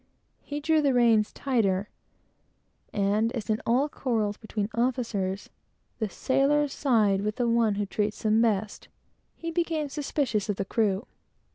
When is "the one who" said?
7.35-7.85